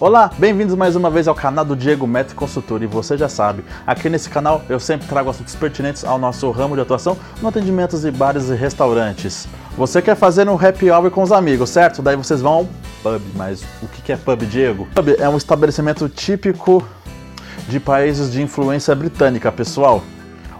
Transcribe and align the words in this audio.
Olá, 0.00 0.30
bem-vindos 0.38 0.74
mais 0.74 0.96
uma 0.96 1.10
vez 1.10 1.28
ao 1.28 1.34
canal 1.34 1.62
do 1.62 1.76
Diego 1.76 2.06
Metro 2.06 2.34
Consultor 2.34 2.82
e 2.82 2.86
você 2.86 3.18
já 3.18 3.28
sabe, 3.28 3.62
aqui 3.86 4.08
nesse 4.08 4.30
canal 4.30 4.62
eu 4.66 4.80
sempre 4.80 5.06
trago 5.06 5.28
assuntos 5.28 5.54
pertinentes 5.54 6.06
ao 6.06 6.16
nosso 6.16 6.50
ramo 6.50 6.74
de 6.74 6.80
atuação 6.80 7.18
no 7.42 7.48
atendimentos 7.48 8.00
de 8.00 8.10
bares 8.10 8.48
e 8.48 8.54
restaurantes. 8.54 9.46
Você 9.76 10.00
quer 10.00 10.16
fazer 10.16 10.48
um 10.48 10.54
happy 10.54 10.90
hour 10.90 11.10
com 11.10 11.22
os 11.22 11.30
amigos, 11.30 11.68
certo? 11.68 12.00
Daí 12.00 12.16
vocês 12.16 12.40
vão 12.40 12.52
ao 12.54 12.68
pub, 13.02 13.20
mas 13.36 13.62
o 13.82 13.88
que 13.88 14.10
é 14.10 14.16
pub, 14.16 14.40
Diego? 14.46 14.88
Pub 14.94 15.08
é 15.18 15.28
um 15.28 15.36
estabelecimento 15.36 16.08
típico 16.08 16.82
de 17.68 17.78
países 17.78 18.32
de 18.32 18.40
influência 18.40 18.94
britânica, 18.94 19.52
pessoal, 19.52 20.02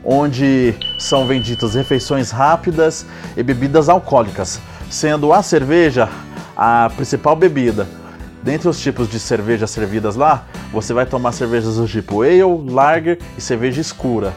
onde 0.05 0.75
são 0.99 1.27
vendidas 1.27 1.75
refeições 1.75 2.31
rápidas 2.31 3.07
e 3.35 3.43
bebidas 3.43 3.89
alcoólicas, 3.89 4.61
sendo 4.91 5.33
a 5.33 5.43
cerveja 5.43 6.11
a 6.55 6.91
principal 6.95 7.35
bebida. 7.35 8.00
Dentre 8.43 8.69
os 8.69 8.81
tipos 8.81 9.09
de 9.09 9.21
cerveja 9.21 9.67
servidas 9.67 10.17
lá, 10.17 10.47
você 10.73 10.95
vai 10.95 11.05
tomar 11.05 11.33
cervejas 11.33 11.77
do 11.77 11.87
tipo 11.87 12.23
ale, 12.23 12.43
lager 12.71 13.19
e 13.37 13.41
cerveja 13.41 13.81
escura, 13.81 14.33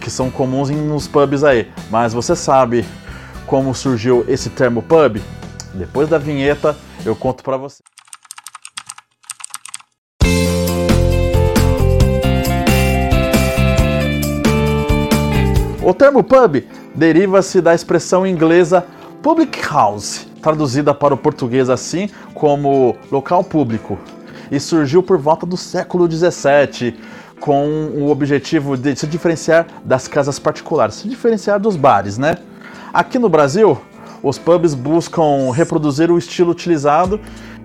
que 0.00 0.10
são 0.10 0.30
comuns 0.30 0.68
nos 0.68 1.08
pubs 1.08 1.42
aí. 1.42 1.70
Mas 1.90 2.12
você 2.12 2.36
sabe 2.36 2.84
como 3.46 3.74
surgiu 3.74 4.24
esse 4.28 4.50
termo 4.50 4.82
pub? 4.82 5.22
Depois 5.72 6.08
da 6.08 6.18
vinheta 6.18 6.76
eu 7.06 7.16
conto 7.16 7.42
para 7.42 7.56
você. 7.56 7.82
O 15.84 15.94
termo 15.94 16.22
pub 16.22 16.64
deriva-se 16.94 17.60
da 17.60 17.74
expressão 17.74 18.26
inglesa 18.26 18.86
public 19.22 19.60
house, 19.68 20.26
traduzida 20.42 20.92
para 20.92 21.14
o 21.14 21.16
português 21.16 21.70
assim 21.70 22.10
como 22.34 22.96
local 23.10 23.44
público, 23.44 23.98
e 24.50 24.58
surgiu 24.60 25.02
por 25.02 25.16
volta 25.16 25.46
do 25.46 25.56
século 25.56 26.10
XVII 26.10 26.98
com 27.40 27.90
o 27.94 28.10
objetivo 28.10 28.76
de 28.76 28.94
se 28.94 29.06
diferenciar 29.06 29.66
das 29.84 30.06
casas 30.06 30.38
particulares, 30.38 30.96
se 30.96 31.08
diferenciar 31.08 31.58
dos 31.58 31.76
bares, 31.76 32.18
né? 32.18 32.36
Aqui 32.92 33.18
no 33.18 33.28
Brasil, 33.28 33.80
os 34.22 34.38
pubs 34.38 34.74
buscam 34.74 35.50
reproduzir 35.52 36.10
o 36.10 36.18
estilo 36.18 36.50
utilizado 36.50 37.18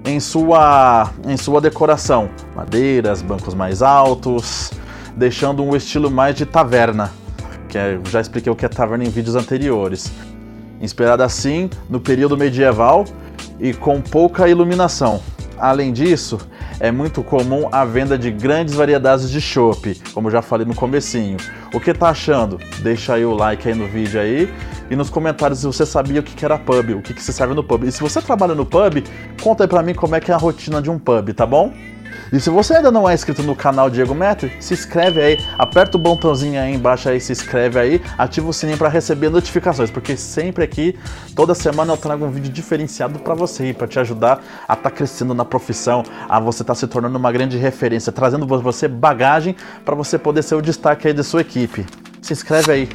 em 0.06 0.20
sua, 0.20 1.12
em 1.28 1.36
sua 1.36 1.60
decoração, 1.60 2.30
madeiras, 2.56 3.22
bancos 3.22 3.54
mais 3.54 3.82
altos, 3.82 4.72
deixando 5.16 5.64
um 5.64 5.76
estilo 5.76 6.10
mais 6.10 6.36
de 6.36 6.46
taverna, 6.46 7.12
que 7.68 7.78
é, 7.78 8.00
já 8.10 8.22
expliquei 8.22 8.52
o 8.52 8.56
que 8.56 8.66
é 8.66 8.70
taverna 8.70 9.04
em 9.04 9.10
vídeos 9.10 9.36
anteriores 9.36 10.12
inspirada 10.82 11.24
assim 11.24 11.70
no 11.90 12.00
período 12.00 12.38
medieval 12.38 13.06
e 13.60 13.74
com 13.74 14.02
pouca 14.02 14.48
iluminação. 14.48 15.22
Além 15.58 15.92
disso, 15.92 16.38
é 16.80 16.92
muito 16.92 17.24
comum 17.24 17.68
a 17.72 17.84
venda 17.84 18.18
de 18.18 18.30
grandes 18.30 18.76
variedades 18.76 19.30
de 19.30 19.42
chopp, 19.42 20.00
como 20.14 20.30
já 20.30 20.42
falei 20.42 20.66
no 20.66 20.76
comecinho. 20.76 21.38
O 21.74 21.80
que 21.80 21.94
tá 21.94 22.10
achando? 22.10 22.60
Deixa 22.80 23.16
aí 23.16 23.26
o 23.26 23.34
like 23.34 23.68
aí 23.68 23.74
no 23.74 23.88
vídeo 23.88 24.20
aí 24.20 24.54
e 24.90 24.96
nos 24.96 25.10
comentários 25.10 25.60
se 25.60 25.66
você 25.66 25.86
sabia 25.86 26.20
o 26.20 26.24
que 26.24 26.46
era 26.46 26.58
pub, 26.58 26.92
o 26.92 27.02
que, 27.02 27.22
se 27.22 27.34
serve 27.34 27.56
no 27.56 27.64
pub. 27.64 27.84
E 27.84 27.92
se 27.92 28.00
você 28.00 28.22
trabalha 28.22 28.54
no 28.54 28.66
pub, 28.66 29.04
conta 29.42 29.64
aí 29.64 29.68
pra 29.68 29.82
mim 29.82 29.96
como 29.96 30.16
é 30.16 30.20
que 30.20 30.32
é 30.32 30.34
a 30.34 30.38
rotina 30.38 30.82
de 30.82 30.90
um 30.90 31.00
pub, 31.00 31.34
tá 31.34 31.46
bom? 31.46 31.74
E 32.32 32.40
se 32.40 32.50
você 32.50 32.76
ainda 32.76 32.92
não 32.92 33.10
é 33.10 33.14
inscrito 33.14 33.42
no 33.44 33.56
canal 33.56 33.90
Diego 33.90 34.14
Metri, 34.14 34.52
se 34.60 34.74
inscreve 34.74 35.22
aí, 35.22 35.46
aperta 35.58 35.98
o 35.98 36.00
botãozinho 36.00 36.60
aí 36.60 36.74
embaixo 36.74 37.10
aí, 37.10 37.20
se 37.22 37.32
inscreve 37.32 37.80
aí, 37.80 38.02
ativa 38.18 38.50
o 38.50 38.54
sininho 38.54 38.78
para 38.78 38.90
receber 38.90 39.30
notificações, 39.30 39.90
porque 39.90 40.18
sempre 40.18 40.64
aqui, 40.64 40.98
toda 41.36 41.56
semana 41.56 41.94
eu 41.94 41.98
trago 41.98 42.26
um 42.26 42.32
vídeo 42.32 42.52
diferenciado 42.52 43.20
para 43.20 43.34
você, 43.34 43.74
para 43.74 43.88
te 43.88 44.00
ajudar 44.00 44.42
a 44.68 44.74
estar 44.74 44.90
tá 44.90 44.92
crescendo 44.92 45.34
na 45.34 45.46
profissão, 45.46 46.04
a 46.28 46.40
você 46.40 46.64
estar 46.64 46.74
tá 46.74 46.80
se 46.80 46.88
tornando 46.88 47.18
uma 47.18 47.32
grande 47.32 47.58
referência, 47.58 48.12
trazendo 48.12 48.46
você 48.46 48.88
bagagem 48.88 49.56
para 49.86 49.96
você 49.96 50.18
poder 50.18 50.44
ser 50.44 50.56
o 50.56 50.62
destaque 50.62 51.08
aí 51.08 51.14
da 51.14 51.24
sua 51.24 51.42
equipe. 51.42 51.86
Se 52.22 52.34
inscreve 52.34 52.72
aí. 52.72 52.90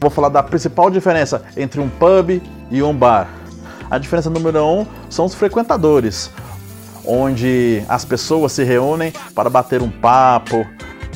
Vou 0.00 0.10
falar 0.10 0.28
da 0.28 0.42
principal 0.42 0.90
diferença 0.90 1.42
entre 1.56 1.80
um 1.80 1.88
pub 1.88 2.40
e 2.70 2.82
um 2.82 2.94
bar. 2.94 3.28
A 3.90 3.98
diferença 3.98 4.30
número 4.30 4.64
um 4.64 4.86
são 5.08 5.24
os 5.24 5.34
frequentadores 5.34 6.30
onde 7.08 7.82
as 7.88 8.04
pessoas 8.04 8.52
se 8.52 8.62
reúnem 8.62 9.12
para 9.34 9.48
bater 9.48 9.80
um 9.80 9.90
papo, 9.90 10.66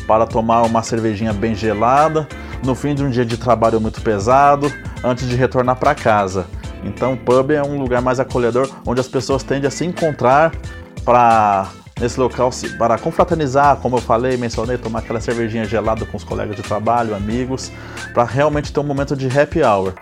para 0.07 0.27
tomar 0.27 0.63
uma 0.63 0.83
cervejinha 0.83 1.35
bem 1.35 1.55
gelada, 1.55 2.27
no 2.65 2.75
fim 2.75 2.95
de 2.95 3.05
um 3.05 3.11
dia 3.11 3.27
de 3.27 3.37
trabalho 3.37 3.79
muito 3.79 4.01
pesado, 4.01 4.73
antes 5.05 5.29
de 5.29 5.37
retornar 5.37 5.77
para 5.77 5.95
casa. 5.95 6.47
Então, 6.83 7.13
o 7.13 7.17
pub 7.17 7.51
é 7.51 7.63
um 7.63 7.79
lugar 7.79 8.01
mais 8.01 8.19
acolhedor, 8.19 8.69
onde 8.87 9.01
as 9.01 9.07
pessoas 9.07 9.43
tendem 9.43 9.69
a 9.69 9.71
se 9.71 9.85
encontrar 9.85 10.53
para 11.05 11.69
nesse 12.01 12.19
local 12.19 12.51
para 12.79 12.99
confraternizar, 12.99 13.77
como 13.77 13.97
eu 13.97 14.01
falei, 14.01 14.37
mencionei, 14.37 14.77
tomar 14.77 15.01
aquela 15.01 15.21
cervejinha 15.21 15.65
gelada 15.65 16.05
com 16.05 16.17
os 16.17 16.25
colegas 16.25 16.57
de 16.57 16.63
trabalho, 16.63 17.15
amigos, 17.15 17.71
para 18.13 18.25
realmente 18.25 18.73
ter 18.73 18.81
um 18.81 18.85
momento 18.85 19.15
de 19.15 19.29
happy 19.29 19.63
hour. 19.63 19.95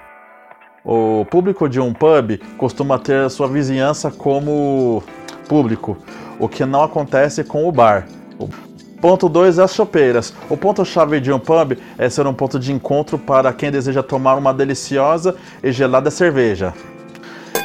O 0.82 1.26
público 1.26 1.68
de 1.68 1.78
um 1.78 1.92
pub 1.92 2.40
costuma 2.56 2.98
ter 2.98 3.26
a 3.26 3.28
sua 3.28 3.46
vizinhança 3.48 4.10
como 4.10 5.02
público, 5.50 5.98
o 6.38 6.48
que 6.48 6.64
não 6.64 6.84
acontece 6.84 7.42
com 7.42 7.68
o 7.68 7.72
bar. 7.72 8.06
Ponto 9.00 9.28
2 9.28 9.58
é 9.58 9.64
as 9.64 9.74
chopeiras. 9.74 10.32
O 10.48 10.56
ponto-chave 10.56 11.18
de 11.18 11.32
um 11.32 11.40
pub 11.40 11.76
é 11.98 12.08
ser 12.08 12.24
um 12.24 12.32
ponto 12.32 12.56
de 12.56 12.72
encontro 12.72 13.18
para 13.18 13.52
quem 13.52 13.68
deseja 13.68 14.00
tomar 14.00 14.36
uma 14.36 14.54
deliciosa 14.54 15.34
e 15.60 15.72
gelada 15.72 16.08
cerveja. 16.08 16.72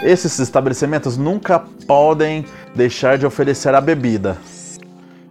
Esses 0.01 0.39
estabelecimentos 0.39 1.15
nunca 1.15 1.59
podem 1.85 2.45
deixar 2.73 3.19
de 3.19 3.25
oferecer 3.25 3.75
a 3.75 3.81
bebida, 3.81 4.35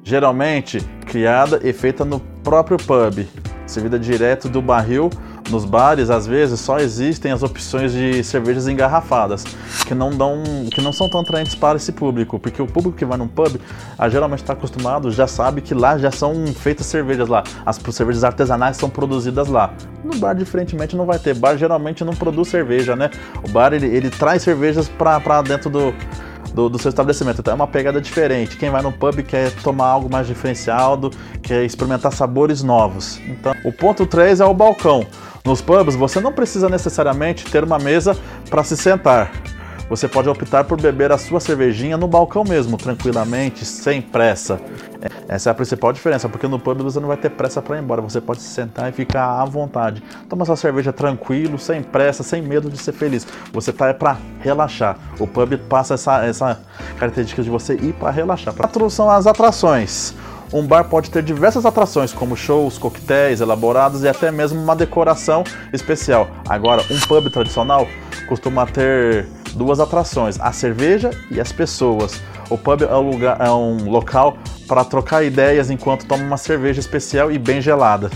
geralmente 0.05 0.79
criada 1.07 1.61
e 1.65 1.73
feita 1.73 2.05
no 2.05 2.21
próprio 2.21 2.77
pub, 2.77 3.27
servida 3.67 3.99
direto 3.99 4.49
do 4.49 4.63
barril 4.63 5.11
nos 5.51 5.65
bares, 5.65 6.11
às 6.11 6.27
vezes, 6.27 6.61
só 6.61 6.79
existem 6.79 7.31
as 7.33 7.43
opções 7.43 7.93
de 7.93 8.23
cervejas 8.25 8.67
engarrafadas, 8.67 9.45
que 9.87 9.95
não, 9.95 10.11
dão, 10.11 10.43
que 10.73 10.81
não 10.81 10.93
são 10.93 11.09
tão 11.09 11.21
atraentes 11.21 11.55
para 11.55 11.77
esse 11.77 11.93
público, 11.93 12.39
porque 12.39 12.61
o 12.61 12.67
público 12.67 12.97
que 12.97 13.05
vai 13.05 13.19
num 13.19 13.29
pub 13.29 13.61
ah, 13.99 14.09
geralmente 14.09 14.41
está 14.41 14.55
acostumado, 14.55 15.11
já 15.11 15.27
sabe 15.27 15.61
que 15.61 15.75
lá 15.75 15.99
já 15.99 16.11
são 16.11 16.47
feitas 16.55 16.87
cervejas 16.87 17.29
lá, 17.29 17.45
as 17.65 17.77
cervejas 17.77 18.25
artesanais 18.25 18.77
são 18.77 18.89
produzidas 18.89 19.49
lá. 19.49 19.73
No 20.05 20.17
bar, 20.17 20.35
diferentemente, 20.35 20.95
não 20.95 21.07
vai 21.07 21.19
ter. 21.19 21.35
Bar 21.35 21.57
geralmente 21.57 22.05
não 22.05 22.15
produz 22.15 22.49
cerveja, 22.49 22.95
né? 22.95 23.11
O 23.43 23.49
bar 23.51 23.73
ele, 23.73 23.87
ele 23.87 24.11
traz 24.11 24.43
cervejas 24.43 24.89
para 24.89 25.41
dentro 25.41 25.71
do, 25.71 25.95
do, 26.53 26.69
do, 26.69 26.79
seu 26.79 26.91
estabelecimento. 26.91 27.41
Então 27.41 27.53
é 27.53 27.55
uma 27.55 27.67
pegada 27.67 28.01
diferente. 28.01 28.57
Quem 28.57 28.71
vai 28.71 28.83
no 28.83 28.93
pub 28.93 29.23
quer 29.23 29.51
tomar 29.63 29.87
algo 29.87 30.11
mais 30.11 30.27
diferenciado, 30.27 31.11
quer 31.43 31.65
experimentar 31.65 32.13
sabores 32.13 32.63
novos. 32.63 33.19
Então, 33.27 33.55
o 33.65 33.73
ponto 33.73 34.07
3 34.07 34.41
é 34.41 34.45
o 34.45 34.53
balcão. 34.53 35.07
Nos 35.47 35.61
pubs, 35.61 35.95
você 35.95 36.21
não 36.21 36.33
precisa 36.33 36.71
necessariamente 36.71 37.45
ter 37.45 37.63
uma 37.63 37.79
mesa 37.79 38.17
para 38.49 38.65
se 38.65 38.79
sentar. 38.79 39.31
Você 39.91 40.09
pode 40.09 40.27
optar 40.27 40.65
por 40.65 40.81
beber 40.81 41.13
a 41.13 41.19
sua 41.19 41.39
cervejinha 41.39 41.99
no 41.99 42.09
balcão 42.09 42.43
mesmo, 42.43 42.79
tranquilamente, 42.79 43.63
sem 43.63 44.01
pressa. 44.01 44.59
Essa 45.29 45.51
é 45.51 45.53
a 45.53 45.55
principal 45.55 45.93
diferença, 45.93 46.31
porque 46.31 46.49
no 46.49 46.59
pub 46.59 46.81
você 46.81 46.99
não 46.99 47.09
vai 47.09 47.19
ter 47.19 47.29
pressa 47.29 47.61
para 47.61 47.77
ir 47.77 47.83
embora, 47.83 48.01
você 48.01 48.23
pode 48.23 48.41
se 48.41 48.49
sentar 48.49 48.89
e 48.89 48.93
ficar 48.93 49.43
à 49.43 49.45
vontade. 49.45 50.03
Toma 50.31 50.47
sua 50.47 50.57
cerveja 50.57 50.95
tranquilo, 50.95 51.59
sem 51.59 51.83
pressa, 51.83 52.23
sem 52.23 52.41
medo 52.41 52.71
de 52.71 52.79
ser 52.79 52.93
feliz. 52.93 53.27
Você 53.53 53.71
tá 53.71 53.89
é 53.89 53.93
para 53.93 54.17
relaxar. 54.41 54.97
O 55.21 55.27
pub 55.27 55.59
passa 55.69 55.93
essa, 55.93 56.25
essa 56.25 56.61
característica 56.99 57.43
de 57.43 57.51
você 57.51 57.75
ir 57.75 57.93
para 57.93 58.11
relaxar. 58.11 58.55
Quatro 58.55 58.89
são 58.89 59.11
as 59.11 59.27
atrações. 59.27 60.15
Um 60.55 60.65
bar 60.65 60.85
pode 60.85 61.11
ter 61.11 61.21
diversas 61.21 61.67
atrações, 61.67 62.13
como 62.13 62.37
shows, 62.37 62.79
coquetéis 62.79 63.41
elaborados 63.41 64.05
e 64.05 64.09
até 64.09 64.31
mesmo 64.31 64.63
uma 64.63 64.77
decoração 64.77 65.43
especial. 65.73 66.29
Agora, 66.49 66.81
um 66.93 67.01
pub 67.09 67.29
tradicional 67.29 67.89
costuma 68.29 68.65
ter 68.65 69.27
duas 69.55 69.81
atrações: 69.81 70.39
a 70.41 70.53
cerveja 70.53 71.11
e 71.29 71.41
as 71.41 71.51
pessoas. 71.51 72.23
O 72.49 72.57
pub 72.57 72.83
é 72.83 72.95
um, 72.95 73.11
lugar, 73.11 73.37
é 73.41 73.51
um 73.51 73.91
local 73.91 74.39
para 74.69 74.85
trocar 74.85 75.25
ideias 75.25 75.71
enquanto 75.71 76.07
toma 76.07 76.23
uma 76.23 76.37
cerveja 76.37 76.79
especial 76.79 77.33
e 77.33 77.39
bem 77.39 77.61
gelada. 77.61 78.09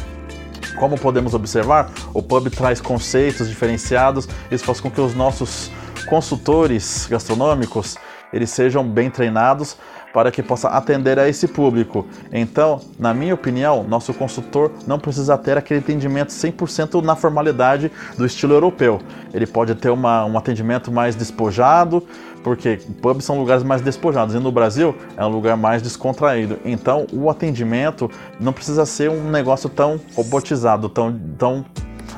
Como 0.79 0.97
podemos 0.97 1.35
observar, 1.35 1.91
o 2.15 2.23
pub 2.23 2.51
traz 2.51 2.81
conceitos 2.81 3.49
diferenciados, 3.49 4.29
isso 4.49 4.65
faz 4.65 4.79
com 4.79 4.89
que 4.89 5.01
os 5.01 5.13
nossos 5.13 5.73
consultores 6.09 7.09
gastronômicos 7.11 7.97
eles 8.33 8.51
sejam 8.51 8.87
bem 8.87 9.11
treinados 9.11 9.77
para 10.13 10.31
que 10.31 10.43
possa 10.43 10.69
atender 10.69 11.19
a 11.19 11.29
esse 11.29 11.47
público. 11.47 12.07
Então, 12.33 12.81
na 12.99 13.13
minha 13.13 13.35
opinião, 13.35 13.83
nosso 13.85 14.13
consultor 14.15 14.73
não 14.87 14.99
precisa 14.99 15.37
ter 15.37 15.57
aquele 15.57 15.81
atendimento 15.81 16.31
100% 16.31 17.03
na 17.03 17.15
formalidade 17.15 17.91
do 18.17 18.25
estilo 18.25 18.55
europeu. 18.55 19.01
Ele 19.33 19.47
pode 19.47 19.75
ter 19.75 19.91
uma, 19.91 20.25
um 20.25 20.37
atendimento 20.37 20.91
mais 20.91 21.15
despojado, 21.15 22.03
porque 22.43 22.79
pubs 23.03 23.25
são 23.25 23.39
lugares 23.39 23.63
mais 23.63 23.83
despojados 23.83 24.35
e 24.35 24.39
no 24.39 24.51
Brasil 24.51 24.97
é 25.17 25.25
um 25.25 25.29
lugar 25.29 25.57
mais 25.57 25.83
descontraído. 25.83 26.59
Então, 26.65 27.07
o 27.13 27.29
atendimento 27.29 28.11
não 28.41 28.53
precisa 28.53 28.87
ser 28.87 29.11
um 29.11 29.31
negócio 29.31 29.69
tão 29.69 30.01
robotizado, 30.15 30.89
tão, 30.89 31.19
tão 31.37 31.65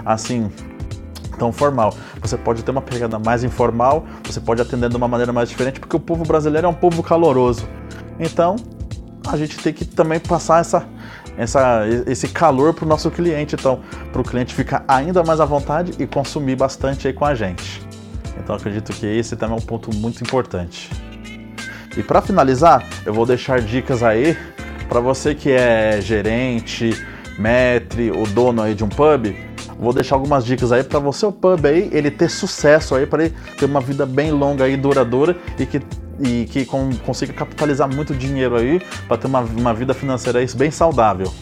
assim 0.04 0.50
tão 1.40 1.50
formal. 1.50 1.94
Você 2.20 2.36
pode 2.36 2.62
ter 2.62 2.70
uma 2.70 2.82
pegada 2.82 3.18
mais 3.18 3.42
informal, 3.42 4.04
você 4.22 4.38
pode 4.38 4.60
atender 4.60 4.90
de 4.90 4.96
uma 4.96 5.08
maneira 5.08 5.32
mais 5.32 5.48
diferente, 5.48 5.80
porque 5.80 5.96
o 5.96 6.00
povo 6.00 6.22
brasileiro 6.22 6.66
é 6.66 6.70
um 6.70 6.74
povo 6.74 7.02
caloroso. 7.02 7.66
Então, 8.18 8.56
a 9.26 9.38
gente 9.38 9.56
tem 9.56 9.72
que 9.72 9.86
também 9.86 10.20
passar 10.20 10.60
essa, 10.60 10.86
essa, 11.38 11.86
esse 12.06 12.28
calor 12.28 12.74
para 12.74 12.84
o 12.84 12.88
nosso 12.88 13.10
cliente, 13.10 13.54
então, 13.54 13.80
para 14.12 14.20
o 14.20 14.24
cliente 14.24 14.54
ficar 14.54 14.84
ainda 14.86 15.24
mais 15.24 15.40
à 15.40 15.46
vontade 15.46 15.94
e 15.98 16.06
consumir 16.06 16.56
bastante 16.56 17.08
aí 17.08 17.14
com 17.14 17.24
a 17.24 17.34
gente. 17.34 17.80
Então, 18.38 18.54
acredito 18.54 18.92
que 18.92 19.06
esse 19.06 19.34
também 19.34 19.56
é 19.56 19.58
um 19.58 19.64
ponto 19.64 19.94
muito 19.96 20.22
importante. 20.22 20.90
E 21.96 22.02
para 22.02 22.20
finalizar, 22.20 22.86
eu 23.06 23.14
vou 23.14 23.24
deixar 23.24 23.62
dicas 23.62 24.02
aí 24.02 24.36
para 24.90 25.00
você 25.00 25.34
que 25.34 25.50
é 25.50 26.00
gerente, 26.02 26.94
maître, 27.38 28.10
o 28.10 28.26
dono 28.26 28.60
aí 28.60 28.74
de 28.74 28.84
um 28.84 28.88
pub. 28.88 29.49
Vou 29.80 29.94
deixar 29.94 30.14
algumas 30.14 30.44
dicas 30.44 30.72
aí 30.72 30.84
para 30.84 30.98
você 30.98 31.24
o 31.24 31.32
pub 31.32 31.64
aí 31.64 31.88
ele 31.90 32.10
ter 32.10 32.28
sucesso 32.28 32.94
aí 32.94 33.06
para 33.06 33.24
ele 33.24 33.34
ter 33.58 33.64
uma 33.64 33.80
vida 33.80 34.04
bem 34.04 34.30
longa 34.30 34.68
e 34.68 34.76
duradoura 34.76 35.36
e 35.58 35.64
que 35.64 35.80
e 36.22 36.44
que 36.44 36.66
com, 36.66 36.90
consiga 36.96 37.32
capitalizar 37.32 37.88
muito 37.88 38.14
dinheiro 38.14 38.54
aí 38.54 38.78
para 39.08 39.16
ter 39.16 39.26
uma, 39.26 39.40
uma 39.40 39.72
vida 39.72 39.94
financeira 39.94 40.44
bem 40.54 40.70
saudável. 40.70 41.32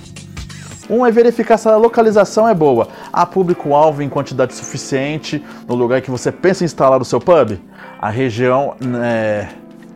Um 0.88 1.04
é 1.04 1.10
verificar 1.10 1.58
se 1.58 1.68
a 1.68 1.76
localização 1.76 2.48
é 2.48 2.54
boa. 2.54 2.86
Há 3.12 3.26
público-alvo 3.26 4.02
em 4.02 4.08
quantidade 4.08 4.54
suficiente 4.54 5.44
no 5.66 5.74
lugar 5.74 6.00
que 6.00 6.10
você 6.10 6.30
pensa 6.30 6.62
em 6.62 6.66
instalar 6.66 7.02
o 7.02 7.04
seu 7.04 7.20
pub? 7.20 7.58
A 8.00 8.08
região 8.08 8.76
é, 9.02 9.48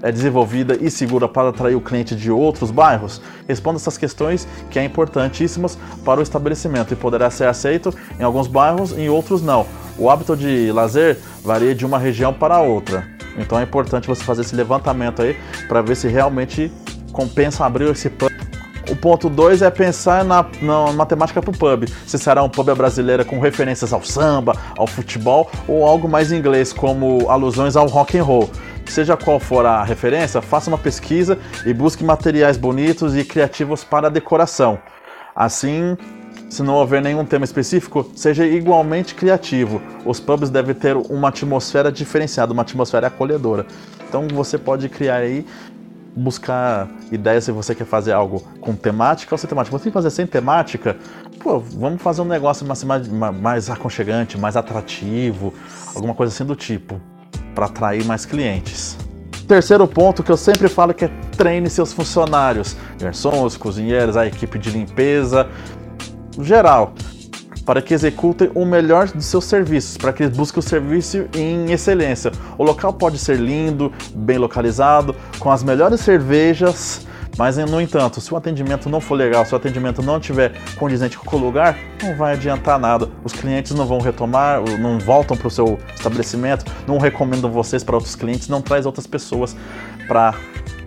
é 0.02 0.10
desenvolvida 0.10 0.76
e 0.80 0.90
segura 0.90 1.28
para 1.28 1.50
atrair 1.50 1.76
o 1.76 1.80
cliente 1.80 2.14
de 2.14 2.30
outros 2.30 2.70
bairros? 2.70 3.22
Responda 3.48 3.76
essas 3.76 3.96
questões 3.96 4.46
que 4.70 4.78
é 4.78 4.84
importantíssimas 4.84 5.78
para 6.04 6.20
o 6.20 6.22
estabelecimento 6.22 6.92
e 6.92 6.96
poderá 6.96 7.30
ser 7.30 7.46
aceito 7.46 7.94
em 8.18 8.22
alguns 8.22 8.48
bairros 8.48 8.92
e 8.92 9.02
em 9.02 9.08
outros 9.08 9.40
não. 9.40 9.66
O 9.96 10.10
hábito 10.10 10.36
de 10.36 10.72
lazer 10.72 11.18
varia 11.44 11.74
de 11.74 11.86
uma 11.86 11.98
região 11.98 12.34
para 12.34 12.60
outra. 12.60 13.06
Então 13.38 13.58
é 13.58 13.62
importante 13.62 14.08
você 14.08 14.22
fazer 14.22 14.42
esse 14.42 14.54
levantamento 14.54 15.22
aí 15.22 15.36
para 15.68 15.80
ver 15.80 15.96
se 15.96 16.08
realmente 16.08 16.70
compensa 17.12 17.64
abrir 17.64 17.90
esse 17.90 18.10
pub. 18.10 18.30
O 18.90 18.96
ponto 18.96 19.30
2 19.30 19.62
é 19.62 19.70
pensar 19.70 20.24
na, 20.24 20.44
na 20.60 20.92
matemática 20.92 21.40
para 21.40 21.50
o 21.50 21.56
pub. 21.56 21.88
Se 22.06 22.18
será 22.18 22.42
um 22.42 22.48
pub 22.48 22.74
brasileira 22.74 23.24
com 23.24 23.38
referências 23.38 23.92
ao 23.92 24.02
samba, 24.02 24.54
ao 24.76 24.86
futebol 24.86 25.48
ou 25.68 25.86
algo 25.86 26.08
mais 26.08 26.32
inglês, 26.32 26.72
como 26.72 27.30
alusões 27.30 27.76
ao 27.76 27.86
rock 27.86 28.18
and 28.18 28.24
roll. 28.24 28.50
Seja 28.92 29.16
qual 29.16 29.40
for 29.40 29.64
a 29.64 29.82
referência, 29.82 30.42
faça 30.42 30.68
uma 30.68 30.76
pesquisa 30.76 31.38
e 31.64 31.72
busque 31.72 32.04
materiais 32.04 32.58
bonitos 32.58 33.16
e 33.16 33.24
criativos 33.24 33.82
para 33.82 34.10
decoração. 34.10 34.78
Assim, 35.34 35.96
se 36.50 36.62
não 36.62 36.74
houver 36.74 37.00
nenhum 37.00 37.24
tema 37.24 37.42
específico, 37.42 38.10
seja 38.14 38.46
igualmente 38.46 39.14
criativo. 39.14 39.80
Os 40.04 40.20
pubs 40.20 40.50
devem 40.50 40.74
ter 40.74 40.94
uma 40.94 41.28
atmosfera 41.28 41.90
diferenciada, 41.90 42.52
uma 42.52 42.60
atmosfera 42.60 43.06
acolhedora. 43.06 43.64
Então 44.06 44.28
você 44.28 44.58
pode 44.58 44.90
criar 44.90 45.16
aí, 45.16 45.46
buscar 46.14 46.86
ideias 47.10 47.44
se 47.44 47.50
você 47.50 47.74
quer 47.74 47.86
fazer 47.86 48.12
algo 48.12 48.40
com 48.60 48.74
temática 48.74 49.32
ou 49.34 49.38
sem 49.38 49.48
temática. 49.48 49.74
Você 49.74 49.84
tem 49.84 49.90
que 49.90 49.94
fazer 49.94 50.10
sem 50.10 50.26
temática, 50.26 50.98
pô, 51.42 51.58
vamos 51.58 52.02
fazer 52.02 52.20
um 52.20 52.26
negócio 52.26 52.66
mais, 52.66 52.84
mais, 52.84 53.08
mais 53.08 53.70
aconchegante, 53.70 54.36
mais 54.36 54.54
atrativo, 54.54 55.54
alguma 55.94 56.12
coisa 56.12 56.30
assim 56.30 56.44
do 56.44 56.54
tipo, 56.54 57.00
para 57.54 57.66
atrair 57.66 58.04
mais 58.04 58.24
clientes. 58.24 58.96
Terceiro 59.46 59.86
ponto 59.86 60.22
que 60.22 60.32
eu 60.32 60.36
sempre 60.36 60.68
falo 60.68 60.94
que 60.94 61.04
é 61.04 61.10
treine 61.36 61.68
seus 61.68 61.92
funcionários, 61.92 62.76
garçons, 62.98 63.56
cozinheiros, 63.56 64.16
a 64.16 64.26
equipe 64.26 64.58
de 64.58 64.70
limpeza, 64.70 65.48
geral, 66.40 66.94
para 67.66 67.82
que 67.82 67.92
executem 67.92 68.50
o 68.54 68.64
melhor 68.64 69.08
dos 69.08 69.26
seus 69.26 69.44
serviços, 69.44 69.96
para 69.96 70.12
que 70.12 70.22
eles 70.22 70.36
busquem 70.36 70.60
o 70.60 70.62
serviço 70.62 71.26
em 71.34 71.70
excelência. 71.70 72.32
O 72.56 72.64
local 72.64 72.92
pode 72.92 73.18
ser 73.18 73.38
lindo, 73.38 73.92
bem 74.14 74.38
localizado, 74.38 75.14
com 75.38 75.50
as 75.50 75.62
melhores 75.62 76.00
cervejas, 76.00 77.06
mas 77.36 77.56
no 77.56 77.80
entanto, 77.80 78.20
se 78.20 78.32
o 78.32 78.36
atendimento 78.36 78.88
não 78.88 79.00
for 79.00 79.14
legal, 79.14 79.44
se 79.44 79.54
o 79.54 79.56
atendimento 79.56 80.02
não 80.02 80.20
tiver 80.20 80.52
condizente 80.76 81.16
com 81.16 81.36
o 81.36 81.40
lugar, 81.40 81.78
não 82.02 82.14
vai 82.16 82.34
adiantar 82.34 82.78
nada. 82.78 83.08
Os 83.24 83.32
clientes 83.32 83.72
não 83.72 83.86
vão 83.86 83.98
retomar, 83.98 84.60
não 84.78 84.98
voltam 84.98 85.36
para 85.36 85.48
o 85.48 85.50
seu 85.50 85.78
estabelecimento, 85.94 86.64
não 86.86 86.98
recomendam 86.98 87.50
vocês 87.50 87.82
para 87.82 87.96
outros 87.96 88.14
clientes, 88.14 88.48
não 88.48 88.60
traz 88.60 88.84
outras 88.84 89.06
pessoas 89.06 89.56
para 90.06 90.34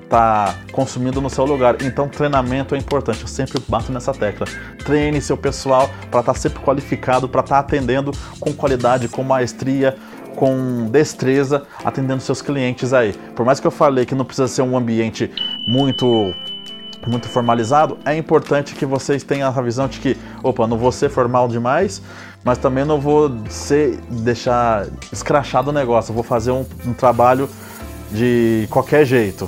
tá 0.09 0.55
consumindo 0.71 1.19
no 1.19 1.29
seu 1.29 1.45
lugar. 1.45 1.77
Então, 1.81 2.07
treinamento 2.07 2.75
é 2.75 2.77
importante. 2.77 3.21
Eu 3.21 3.27
sempre 3.27 3.61
bato 3.67 3.91
nessa 3.91 4.13
tecla. 4.13 4.47
Treine 4.83 5.21
seu 5.21 5.35
pessoal 5.35 5.89
para 6.11 6.19
estar 6.19 6.33
tá 6.33 6.39
sempre 6.39 6.59
qualificado, 6.59 7.27
para 7.27 7.41
estar 7.41 7.55
tá 7.55 7.59
atendendo 7.59 8.11
com 8.39 8.53
qualidade, 8.53 9.07
com 9.07 9.23
maestria, 9.23 9.97
com 10.35 10.87
destreza, 10.91 11.63
atendendo 11.83 12.21
seus 12.21 12.41
clientes 12.41 12.93
aí. 12.93 13.13
Por 13.35 13.45
mais 13.45 13.59
que 13.59 13.67
eu 13.67 13.71
falei 13.71 14.05
que 14.05 14.13
não 14.13 14.25
precisa 14.25 14.47
ser 14.47 14.61
um 14.61 14.77
ambiente 14.77 15.31
muito 15.65 16.33
muito 17.07 17.29
formalizado, 17.29 17.99
é 18.03 18.17
importante 18.17 18.73
que 18.73 18.83
vocês 18.83 19.21
tenham 19.21 19.47
a 19.47 19.61
visão 19.61 19.87
de 19.87 19.99
que, 19.99 20.17
opa, 20.41 20.65
não 20.65 20.75
vou 20.75 20.91
ser 20.91 21.07
formal 21.07 21.47
demais, 21.47 22.01
mas 22.43 22.57
também 22.57 22.83
não 22.83 22.99
vou 22.99 23.31
ser 23.47 23.99
deixar 24.09 24.87
escrachado 25.13 25.69
o 25.69 25.73
negócio. 25.73 26.11
Vou 26.11 26.23
fazer 26.23 26.49
um, 26.49 26.65
um 26.83 26.93
trabalho 26.93 27.47
de 28.11 28.67
qualquer 28.71 29.05
jeito 29.05 29.47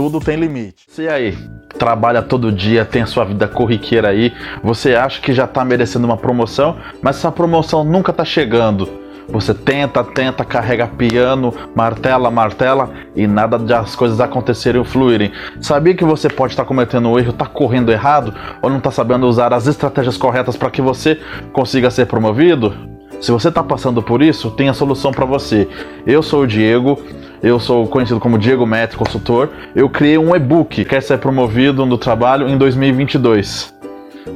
tudo 0.00 0.20
tem 0.20 0.36
limite. 0.36 0.86
E 0.98 1.08
aí? 1.08 1.36
Trabalha 1.78 2.22
todo 2.22 2.52
dia, 2.52 2.84
tem 2.84 3.02
a 3.02 3.06
sua 3.06 3.24
vida 3.24 3.46
corriqueira 3.48 4.08
aí, 4.08 4.32
você 4.62 4.94
acha 4.94 5.20
que 5.20 5.32
já 5.32 5.44
está 5.44 5.64
merecendo 5.64 6.06
uma 6.06 6.16
promoção, 6.16 6.76
mas 7.02 7.16
essa 7.16 7.30
promoção 7.30 7.84
nunca 7.84 8.10
está 8.10 8.24
chegando. 8.24 8.99
Você 9.30 9.54
tenta, 9.54 10.02
tenta, 10.02 10.44
carrega 10.44 10.86
piano, 10.86 11.54
martela, 11.74 12.30
martela 12.30 12.90
e 13.14 13.26
nada 13.26 13.58
das 13.58 13.94
coisas 13.94 14.20
acontecerem 14.20 14.78
ou 14.78 14.84
fluírem. 14.84 15.32
Sabia 15.60 15.94
que 15.94 16.04
você 16.04 16.28
pode 16.28 16.52
estar 16.52 16.64
tá 16.64 16.68
cometendo 16.68 17.08
um 17.08 17.18
erro, 17.18 17.30
está 17.30 17.46
correndo 17.46 17.92
errado 17.92 18.34
ou 18.60 18.68
não 18.68 18.78
está 18.78 18.90
sabendo 18.90 19.26
usar 19.26 19.52
as 19.52 19.66
estratégias 19.66 20.16
corretas 20.16 20.56
para 20.56 20.70
que 20.70 20.82
você 20.82 21.18
consiga 21.52 21.90
ser 21.90 22.06
promovido? 22.06 22.74
Se 23.20 23.30
você 23.30 23.48
está 23.48 23.62
passando 23.62 24.02
por 24.02 24.22
isso, 24.22 24.50
tem 24.50 24.68
a 24.68 24.74
solução 24.74 25.12
para 25.12 25.26
você. 25.26 25.68
Eu 26.06 26.22
sou 26.22 26.42
o 26.42 26.46
Diego 26.46 26.98
eu 27.42 27.58
sou 27.58 27.86
conhecido 27.86 28.20
como 28.20 28.38
Diego 28.38 28.66
Metro, 28.66 28.98
consultor. 28.98 29.48
Eu 29.74 29.88
criei 29.88 30.18
um 30.18 30.36
e-book 30.36 30.74
que 30.74 30.84
quer 30.84 31.02
ser 31.02 31.18
promovido 31.18 31.86
no 31.86 31.96
trabalho 31.96 32.46
em 32.46 32.58
2022. 32.58 33.79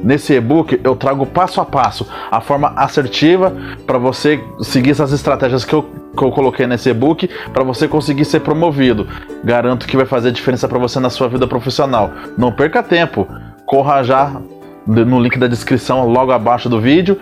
Nesse 0.03 0.33
e-book 0.33 0.79
eu 0.83 0.95
trago 0.95 1.25
passo 1.25 1.61
a 1.61 1.65
passo 1.65 2.07
a 2.31 2.41
forma 2.41 2.73
assertiva 2.75 3.55
para 3.85 3.97
você 3.97 4.43
seguir 4.61 4.91
essas 4.91 5.11
estratégias 5.11 5.63
que 5.63 5.73
eu, 5.73 5.83
que 5.83 6.23
eu 6.23 6.31
coloquei 6.31 6.67
nesse 6.67 6.89
e-book 6.89 7.29
para 7.53 7.63
você 7.63 7.87
conseguir 7.87 8.25
ser 8.25 8.41
promovido. 8.41 9.07
Garanto 9.43 9.87
que 9.87 9.97
vai 9.97 10.05
fazer 10.05 10.31
diferença 10.31 10.67
para 10.67 10.79
você 10.79 10.99
na 10.99 11.09
sua 11.09 11.27
vida 11.27 11.47
profissional. 11.47 12.11
Não 12.37 12.51
perca 12.51 12.81
tempo, 12.81 13.27
corra 13.65 14.03
já 14.03 14.41
no 14.87 15.19
link 15.19 15.37
da 15.39 15.47
descrição 15.47 16.07
logo 16.07 16.31
abaixo 16.31 16.69
do 16.69 16.79
vídeo 16.79 17.19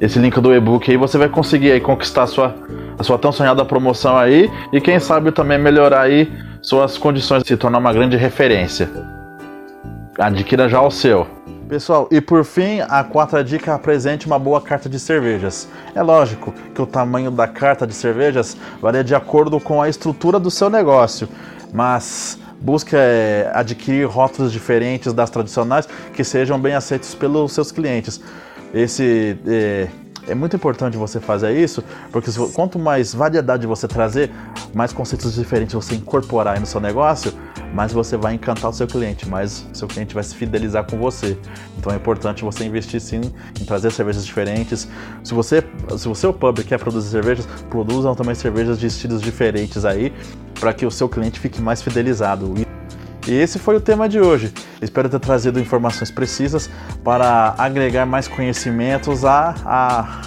esse 0.00 0.18
link 0.18 0.38
do 0.40 0.54
e-book 0.54 0.90
aí, 0.90 0.96
você 0.96 1.16
vai 1.16 1.28
conseguir 1.28 1.72
aí 1.72 1.80
conquistar 1.80 2.24
a 2.24 2.26
sua, 2.26 2.54
a 2.98 3.02
sua 3.02 3.18
tão 3.18 3.30
sonhada 3.32 3.64
promoção 3.64 4.18
aí 4.18 4.50
e 4.72 4.80
quem 4.80 4.98
sabe 4.98 5.30
também 5.30 5.58
melhorar 5.58 6.02
aí 6.02 6.30
suas 6.60 6.98
condições 6.98 7.42
de 7.42 7.48
se 7.48 7.56
tornar 7.56 7.78
uma 7.78 7.92
grande 7.92 8.16
referência. 8.16 8.90
Adquira 10.18 10.68
já 10.68 10.82
o 10.82 10.90
seu. 10.90 11.26
Pessoal, 11.68 12.06
e 12.10 12.20
por 12.20 12.44
fim, 12.44 12.80
a 12.80 13.02
quarta 13.02 13.42
dica 13.42 13.74
apresente 13.74 14.26
uma 14.26 14.38
boa 14.38 14.60
carta 14.60 14.88
de 14.88 15.00
cervejas. 15.00 15.66
É 15.94 16.02
lógico 16.02 16.52
que 16.74 16.82
o 16.82 16.86
tamanho 16.86 17.30
da 17.30 17.48
carta 17.48 17.86
de 17.86 17.94
cervejas 17.94 18.56
varia 18.82 19.02
de 19.02 19.14
acordo 19.14 19.58
com 19.58 19.80
a 19.80 19.88
estrutura 19.88 20.38
do 20.38 20.50
seu 20.50 20.68
negócio, 20.68 21.26
mas 21.72 22.38
busque 22.60 22.94
é, 22.94 23.50
adquirir 23.54 24.06
rótulos 24.06 24.52
diferentes 24.52 25.12
das 25.12 25.30
tradicionais 25.30 25.88
que 26.12 26.22
sejam 26.22 26.58
bem 26.60 26.74
aceitos 26.74 27.14
pelos 27.14 27.52
seus 27.52 27.72
clientes. 27.72 28.20
Esse 28.72 29.38
é, 29.46 29.88
é 30.26 30.34
muito 30.34 30.56
importante 30.56 30.96
você 30.96 31.20
fazer 31.20 31.58
isso, 31.58 31.82
porque 32.10 32.30
quanto 32.52 32.78
mais 32.78 33.14
variedade 33.14 33.66
você 33.66 33.86
trazer, 33.86 34.30
mais 34.74 34.92
conceitos 34.92 35.34
diferentes 35.34 35.74
você 35.74 35.94
incorporar 35.94 36.58
no 36.58 36.66
seu 36.66 36.80
negócio, 36.80 37.32
mais 37.74 37.92
você 37.92 38.16
vai 38.16 38.34
encantar 38.34 38.70
o 38.70 38.72
seu 38.72 38.86
cliente, 38.86 39.28
mais 39.28 39.66
o 39.72 39.76
seu 39.76 39.88
cliente 39.88 40.14
vai 40.14 40.22
se 40.22 40.34
fidelizar 40.34 40.84
com 40.84 40.96
você. 40.96 41.36
Então 41.78 41.92
é 41.92 41.96
importante 41.96 42.44
você 42.44 42.64
investir 42.64 43.00
sim 43.00 43.20
em 43.60 43.64
trazer 43.64 43.90
cervejas 43.90 44.24
diferentes. 44.24 44.88
Se 45.22 45.34
você, 45.34 45.62
se 45.96 46.26
o 46.26 46.32
pub 46.32 46.62
quer 46.64 46.78
produzir 46.78 47.10
cervejas, 47.10 47.46
produzam 47.68 48.14
também 48.14 48.34
cervejas 48.34 48.78
de 48.78 48.86
estilos 48.86 49.20
diferentes 49.20 49.84
aí, 49.84 50.12
para 50.58 50.72
que 50.72 50.86
o 50.86 50.90
seu 50.90 51.08
cliente 51.08 51.40
fique 51.40 51.60
mais 51.60 51.82
fidelizado. 51.82 52.54
E 53.26 53.32
esse 53.32 53.58
foi 53.58 53.76
o 53.76 53.80
tema 53.80 54.08
de 54.08 54.20
hoje. 54.20 54.52
Espero 54.82 55.08
ter 55.08 55.18
trazido 55.18 55.58
informações 55.58 56.10
precisas 56.10 56.68
para 57.02 57.54
agregar 57.56 58.04
mais 58.04 58.28
conhecimentos 58.28 59.24
a, 59.24 59.54
a, 59.64 60.22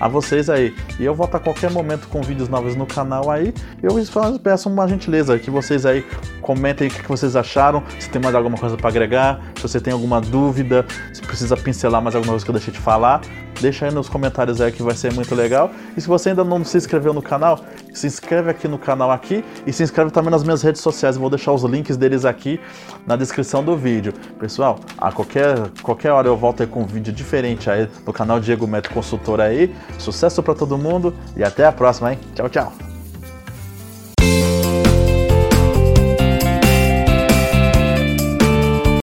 a 0.00 0.08
vocês 0.08 0.48
aí. 0.48 0.74
E 0.98 1.04
eu 1.04 1.14
volto 1.14 1.36
a 1.36 1.40
qualquer 1.40 1.70
momento 1.70 2.08
com 2.08 2.22
vídeos 2.22 2.48
novos 2.48 2.74
no 2.74 2.86
canal 2.86 3.30
aí. 3.30 3.52
Eu 3.82 3.94
peço 4.42 4.70
uma 4.70 4.88
gentileza 4.88 5.38
que 5.38 5.50
vocês 5.50 5.84
aí 5.84 6.04
comentem 6.44 6.88
o 6.88 6.90
que 6.90 7.08
vocês 7.08 7.34
acharam, 7.34 7.82
se 7.98 8.10
tem 8.10 8.20
mais 8.20 8.34
alguma 8.34 8.58
coisa 8.58 8.76
para 8.76 8.88
agregar, 8.88 9.40
se 9.56 9.62
você 9.62 9.80
tem 9.80 9.94
alguma 9.94 10.20
dúvida, 10.20 10.84
se 11.12 11.22
precisa 11.22 11.56
pincelar 11.56 12.02
mais 12.02 12.14
alguma 12.14 12.32
coisa 12.32 12.44
que 12.44 12.50
eu 12.50 12.54
deixei 12.54 12.72
de 12.72 12.78
falar. 12.78 13.22
Deixa 13.60 13.86
aí 13.86 13.94
nos 13.94 14.08
comentários 14.08 14.60
aí 14.60 14.70
que 14.70 14.82
vai 14.82 14.94
ser 14.94 15.12
muito 15.14 15.34
legal. 15.34 15.70
E 15.96 16.00
se 16.00 16.06
você 16.06 16.30
ainda 16.30 16.44
não 16.44 16.62
se 16.62 16.76
inscreveu 16.76 17.14
no 17.14 17.22
canal, 17.22 17.60
se 17.94 18.06
inscreve 18.06 18.50
aqui 18.50 18.68
no 18.68 18.76
canal 18.76 19.10
aqui 19.10 19.42
e 19.66 19.72
se 19.72 19.82
inscreve 19.82 20.10
também 20.10 20.30
nas 20.30 20.42
minhas 20.44 20.60
redes 20.62 20.82
sociais. 20.82 21.16
Eu 21.16 21.20
vou 21.20 21.30
deixar 21.30 21.52
os 21.52 21.62
links 21.62 21.96
deles 21.96 22.26
aqui 22.26 22.60
na 23.06 23.16
descrição 23.16 23.64
do 23.64 23.74
vídeo. 23.76 24.12
Pessoal, 24.38 24.78
a 24.98 25.10
qualquer, 25.10 25.70
qualquer 25.82 26.10
hora 26.10 26.28
eu 26.28 26.36
volto 26.36 26.62
aí 26.62 26.66
com 26.66 26.82
um 26.82 26.86
vídeo 26.86 27.12
diferente 27.12 27.70
aí 27.70 27.88
no 28.04 28.12
canal 28.12 28.38
Diego 28.38 28.66
Metro 28.66 28.92
Consultor 28.92 29.40
aí. 29.40 29.74
Sucesso 29.98 30.42
para 30.42 30.54
todo 30.54 30.76
mundo 30.76 31.14
e 31.36 31.42
até 31.42 31.64
a 31.64 31.72
próxima, 31.72 32.12
hein? 32.12 32.18
Tchau, 32.34 32.50
tchau. 32.50 32.83